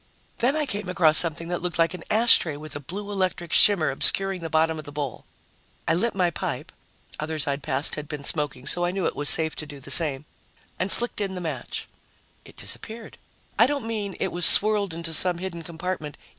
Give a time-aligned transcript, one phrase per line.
[0.39, 3.91] Then I came across something that looked like an ashtray with a blue electric shimmer
[3.91, 5.25] obscuring the bottom of the bowl.
[5.87, 6.71] I lit my pipe
[7.19, 9.91] others I'd passed had been smoking, so I knew it was safe to do the
[9.91, 10.25] same
[10.79, 11.87] and flicked in the match.
[12.45, 13.19] It disappeared.
[13.59, 16.17] I don't mean it was swirled into some hidden compartment.